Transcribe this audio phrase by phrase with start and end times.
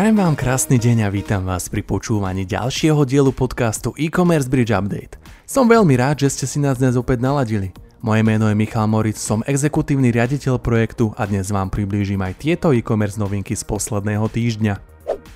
[0.00, 5.20] Prajem vám krásny deň a vítam vás pri počúvaní ďalšieho dielu podcastu e-commerce Bridge Update.
[5.44, 7.68] Som veľmi rád, že ste si nás dnes opäť naladili.
[8.00, 12.72] Moje meno je Michal Moritz, som exekutívny riaditeľ projektu a dnes vám priblížim aj tieto
[12.72, 14.80] e-commerce novinky z posledného týždňa.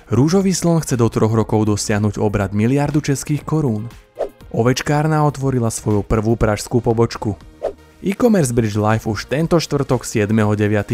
[0.09, 3.85] Rúžový slon chce do troch rokov dosiahnuť obrad miliardu českých korún.
[4.49, 7.37] Ovečkárna otvorila svoju prvú pražskú pobočku.
[8.01, 10.33] E-commerce Bridge Live už tento štvrtok 7.9.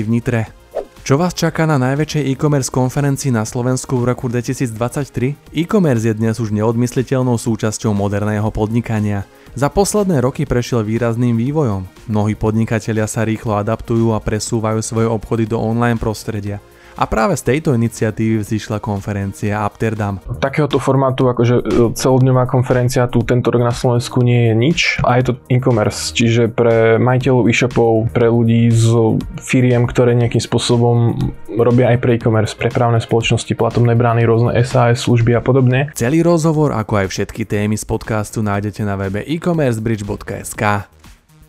[0.03, 0.60] v Nitre.
[1.01, 5.33] Čo vás čaká na najväčšej e-commerce konferencii na Slovensku v roku 2023?
[5.49, 9.25] E-commerce je dnes už neodmysliteľnou súčasťou moderného podnikania.
[9.57, 11.89] Za posledné roky prešiel výrazným vývojom.
[12.05, 16.61] Mnohí podnikatelia sa rýchlo adaptujú a presúvajú svoje obchody do online prostredia.
[16.95, 20.19] A práve z tejto iniciatívy vzýšla konferencia Amsterdam.
[20.39, 21.63] Takéhoto formátu, akože e,
[21.95, 26.51] celodňová konferencia tu tento rok na Slovensku nie je nič a je to e-commerce, čiže
[26.51, 31.17] pre majiteľov e-shopov, pre ľudí z firiem, ktoré nejakým spôsobom
[31.57, 35.89] robia aj pre e-commerce, prepravné spoločnosti, platobné brány, rôzne SAS služby a podobne.
[35.97, 40.63] Celý rozhovor, ako aj všetky témy z podcastu nájdete na webe e-commercebridge.sk.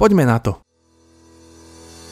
[0.01, 0.72] Poďme na to.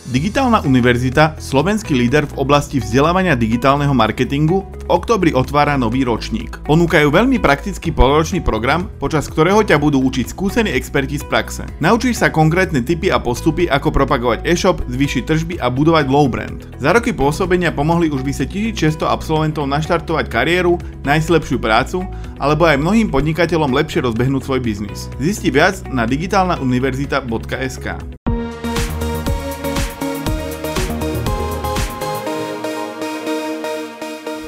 [0.08, 6.56] Digitálna univerzita, slovenský líder v oblasti vzdelávania digitálneho marketingu, v oktobri otvára nový ročník.
[6.64, 11.68] Ponúkajú veľmi praktický poloročný program, počas ktorého ťa budú učiť skúsení experti z praxe.
[11.84, 16.64] Naučíš sa konkrétne typy a postupy, ako propagovať e-shop, zvýšiť tržby a budovať low brand.
[16.80, 22.08] Za roky pôsobenia pomohli už sa 1600 absolventov naštartovať kariéru, nájsť lepšiu prácu,
[22.40, 25.12] alebo aj mnohým podnikateľom lepšie rozbehnúť svoj biznis.
[25.20, 28.19] Zisti viac na digitálnauniverzita.sk.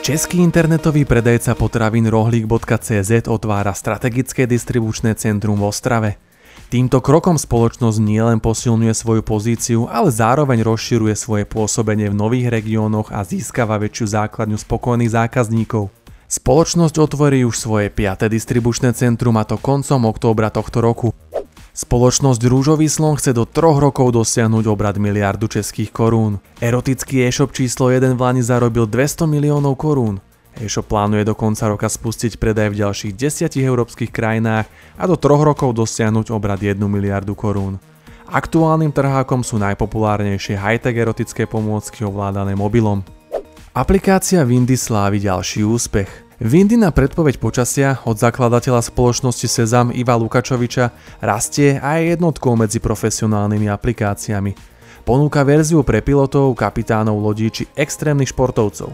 [0.03, 6.19] Český internetový predajca potravín rohlík.cz otvára strategické distribučné centrum v Ostrave.
[6.75, 13.15] Týmto krokom spoločnosť nielen posilňuje svoju pozíciu, ale zároveň rozširuje svoje pôsobenie v nových regiónoch
[13.15, 15.95] a získava väčšiu základňu spokojných zákazníkov.
[16.27, 18.27] Spoločnosť otvorí už svoje 5.
[18.27, 21.15] distribučné centrum a to koncom októbra tohto roku.
[21.73, 26.37] Spoločnosť Rúžový slon chce do troch rokov dosiahnuť obrad miliardu českých korún.
[26.61, 30.21] Erotický e-shop číslo 1 v Lani zarobil 200 miliónov korún.
[30.61, 34.69] E-shop plánuje do konca roka spustiť predaj v ďalších 10 európskych krajinách
[35.01, 37.81] a do troch rokov dosiahnuť obrad 1 miliardu korún.
[38.29, 43.01] Aktuálnym trhákom sú najpopulárnejšie high-tech erotické pomôcky ovládané mobilom.
[43.73, 46.22] Aplikácia Windy slávi ďalší úspech.
[46.43, 50.91] Windy na predpoveď počasia od zakladateľa spoločnosti Sezam Iva Lukačoviča
[51.23, 54.51] rastie a je jednotkou medzi profesionálnymi aplikáciami.
[55.07, 58.91] Ponúka verziu pre pilotov, kapitánov lodí či extrémnych športovcov.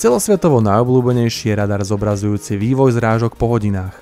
[0.00, 3.92] Celosvetovo najobľúbenejší je radar zobrazujúci vývoj zrážok po hodinách.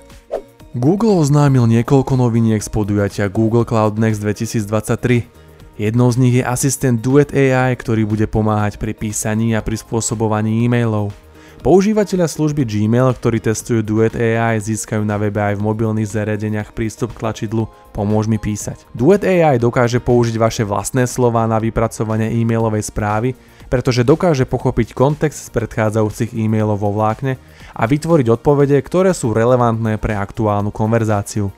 [0.71, 5.27] Google oznámil niekoľko noviniek z podujatia Google Cloud Next 2023.
[5.75, 11.24] Jednou z nich je asistent Duet AI, ktorý bude pomáhať pri písaní a prispôsobovaní e-mailov.
[11.61, 17.15] Používateľia služby Gmail, ktorí testujú Duet AI, získajú na webe aj v mobilných zariadeniach prístup
[17.15, 18.83] k tlačidlu Pomôž mi písať.
[18.91, 23.39] Duet AI dokáže použiť vaše vlastné slova na vypracovanie e-mailovej správy,
[23.71, 27.39] pretože dokáže pochopiť kontext z predchádzajúcich e-mailov vo vlákne
[27.73, 31.49] a vytvoriť odpovede, ktoré sú relevantné pre aktuálnu konverzáciu.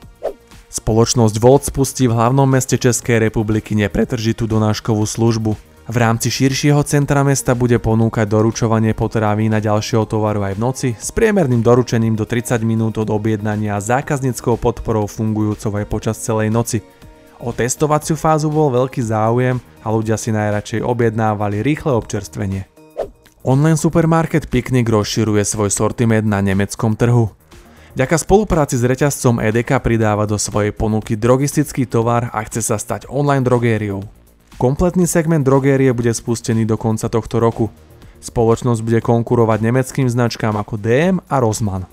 [0.68, 5.56] Spoločnosť Volt spustí v hlavnom meste Českej republiky nepretržitú donáškovú službu.
[5.88, 10.90] V rámci širšieho centra mesta bude ponúkať doručovanie potravín a ďalšieho tovaru aj v noci
[11.00, 16.52] s priemerným doručením do 30 minút od objednania a zákazníckou podporou fungujúcou aj počas celej
[16.52, 16.84] noci.
[17.40, 22.68] O testovaciu fázu bol veľký záujem a ľudia si najradšej objednávali rýchle občerstvenie.
[23.48, 27.32] Online supermarket Picnic rozširuje svoj sortiment na nemeckom trhu.
[27.96, 33.08] Ďaka spolupráci s reťazcom EDK pridáva do svojej ponuky drogistický tovar a chce sa stať
[33.08, 34.17] online drogériou.
[34.58, 37.70] Kompletný segment drogérie bude spustený do konca tohto roku.
[38.18, 41.86] Spoločnosť bude konkurovať nemeckým značkám ako DM a Rossmann.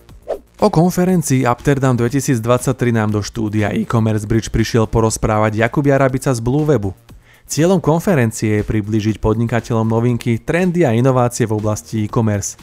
[0.65, 2.41] O konferencii Amsterdam 2023
[2.89, 6.97] nám do štúdia e-commerce bridge prišiel porozprávať Jakub Jarabica z Bluewebu.
[7.45, 12.57] Cieľom konferencie je priblížiť podnikateľom novinky, trendy a inovácie v oblasti e-commerce.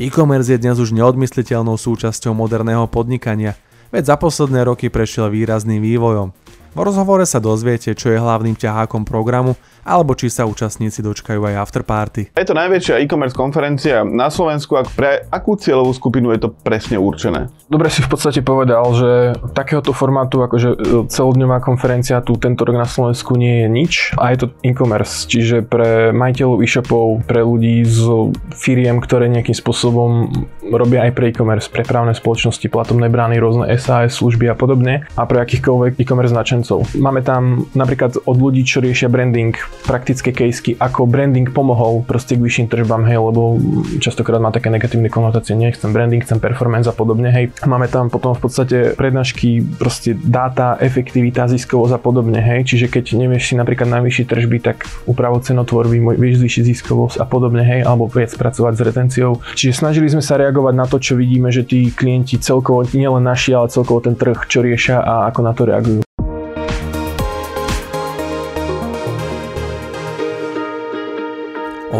[0.00, 3.60] E-commerce je dnes už neodmysliteľnou súčasťou moderného podnikania,
[3.92, 6.32] veď za posledné roky prešiel výrazným vývojom.
[6.72, 11.54] V rozhovore sa dozviete, čo je hlavným ťahákom programu, alebo či sa účastníci dočkajú aj
[11.58, 12.22] afterparty.
[12.34, 16.96] Je to najväčšia e-commerce konferencia na Slovensku a pre akú cieľovú skupinu je to presne
[16.98, 17.50] určené?
[17.66, 19.10] Dobre si v podstate povedal, že
[19.52, 20.76] takéhoto formátu akože e,
[21.10, 25.66] celodňová konferencia tu tento rok na Slovensku nie je nič a je to e-commerce, čiže
[25.66, 30.30] pre majiteľov e-shopov, pre ľudí z firiem, ktoré nejakým spôsobom
[30.70, 35.42] robia aj pre e-commerce, prepravné spoločnosti, platobné brány, rôzne SAS služby a podobne a pre
[35.42, 36.86] akýchkoľvek e-commerce značencov.
[36.94, 42.40] Máme tam napríklad od ľudí, čo riešia branding, praktické casey, ako branding pomohol proste k
[42.40, 43.58] vyšším tržbám, hej, lebo
[43.98, 47.50] častokrát má také negatívne konotácie, nechcem branding, chcem performance a podobne, hej.
[47.66, 52.62] Máme tam potom v podstate prednášky, proste dáta, efektivita, ziskovosť a podobne, hej.
[52.68, 57.66] Čiže keď nevieš si napríklad najvyššie tržby, tak úpravu cenotvorby, vieš zvýšiť ziskovosť a podobne,
[57.66, 59.32] hej, alebo viac pracovať s retenciou.
[59.58, 63.52] Čiže snažili sme sa reagovať na to, čo vidíme, že tí klienti celkovo, nielen naši,
[63.56, 66.00] ale celkovo ten trh, čo riešia a ako na to reagujú.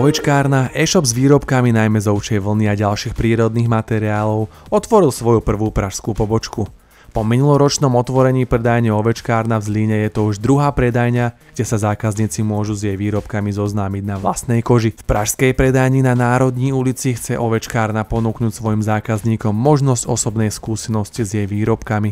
[0.02, 5.70] Ovečkárna, e-shop s výrobkami najmä z ovčej vlny a ďalších prírodných materiálov otvoril svoju prvú
[5.70, 6.66] pražskú pobočku.
[7.14, 12.42] Po minuloročnom otvorení predajne Ovečkárna v Zlíne je to už druhá predajňa, kde sa zákazníci
[12.42, 14.90] môžu s jej výrobkami zoznámiť na vlastnej koži.
[14.90, 21.30] V pražskej predajni na Národní ulici chce Ovečkárna ponúknuť svojim zákazníkom možnosť osobnej skúsenosti s
[21.38, 22.10] jej výrobkami.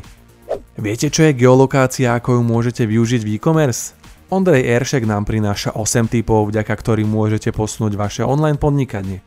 [0.78, 3.98] Viete, čo je geolokácia ako ju môžete využiť v e-commerce?
[4.31, 9.27] Ondrej Eršek nám prináša 8 typov, vďaka ktorým môžete posunúť vaše online podnikanie.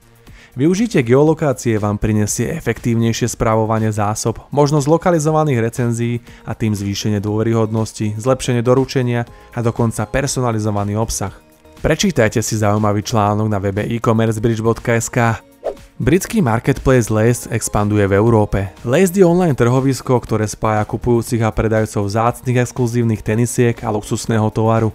[0.55, 8.63] Využitie geolokácie vám prinesie efektívnejšie správovanie zásob, možnosť lokalizovaných recenzií a tým zvýšenie dôveryhodnosti, zlepšenie
[8.63, 11.35] doručenia a dokonca personalizovaný obsah.
[11.83, 15.52] Prečítajte si zaujímavý článok na webe e-commercebridge.sk.
[16.01, 18.73] Britský marketplace Lace expanduje v Európe.
[18.81, 24.89] Lace je online trhovisko, ktoré spája kupujúcich a predajcov vzácnych exkluzívnych tenisiek a luxusného tovaru.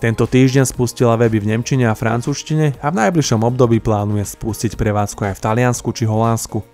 [0.00, 5.28] Tento týždeň spustila weby v Nemčine a francúzštine a v najbližšom období plánuje spustiť prevádzku
[5.28, 6.64] aj v Taliansku či Holandsku.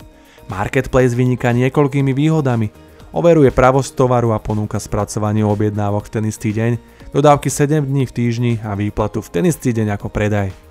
[0.47, 2.71] Marketplace vyniká niekoľkými výhodami.
[3.11, 6.79] Overuje pravosť tovaru a ponúka spracovanie objednávok v ten istý deň,
[7.11, 10.66] dodávky 7 dní v týždni a výplatu v ten istý deň ako predaj.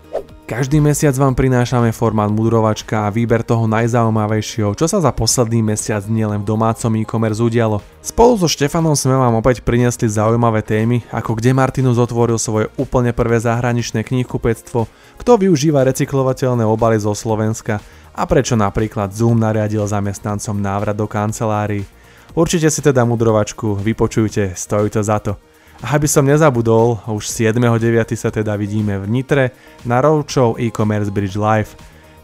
[0.45, 6.06] Každý mesiac vám prinášame formát mudrovačka a výber toho najzaujímavejšieho, čo sa za posledný mesiac
[6.06, 7.81] nielen v domácom e-commerce udialo.
[8.06, 13.09] Spolu so Štefanom sme vám opäť priniesli zaujímavé témy, ako kde Martinus otvoril svoje úplne
[13.09, 14.86] prvé zahraničné knihkupectvo,
[15.18, 17.81] kto využíva recyklovateľné obaly zo Slovenska
[18.13, 21.89] a prečo napríklad Zoom nariadil zamestnancom návrat do kancelárií.
[22.38, 25.42] Určite si teda mudrovačku vypočujte, stojí to za to.
[25.83, 28.16] Aby som nezabudol, už 7.9.
[28.16, 31.75] sa teda vidíme v Nitre na Roadshow e-commerce Bridge Live.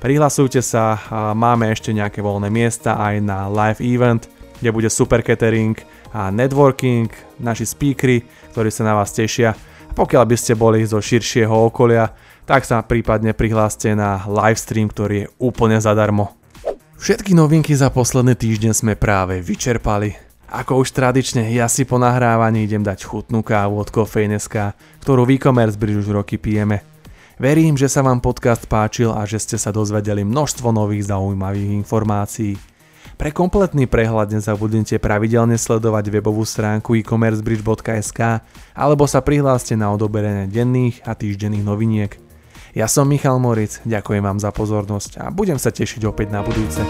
[0.02, 0.98] Prihlasujte sa,
[1.38, 4.26] máme ešte nejaké voľné miesta aj na live event,
[4.58, 5.78] kde bude super catering
[6.10, 9.54] a networking, naši speakery, ktorí sa na vás tešia.
[9.54, 12.10] A pokiaľ by ste boli zo širšieho okolia,
[12.50, 16.34] tak sa prípadne prihláste na livestream, ktorý je úplne zadarmo.
[16.98, 20.31] Všetky novinky za posledné týždne sme práve vyčerpali.
[20.52, 25.40] Ako už tradične, ja si po nahrávaní idem dať chutnú kávu od Kofejneska, ktorú v
[25.40, 26.84] e-commerce bridge už roky pijeme.
[27.40, 32.60] Verím, že sa vám podcast páčil a že ste sa dozvedeli množstvo nových zaujímavých informácií.
[33.16, 38.44] Pre kompletný prehľad nezabudnite pravidelne sledovať webovú stránku e-commercebridge.sk
[38.76, 42.12] alebo sa prihláste na odoberenie denných a týždenných noviniek.
[42.76, 46.84] Ja som Michal Moric, ďakujem vám za pozornosť a budem sa tešiť opäť na budúce.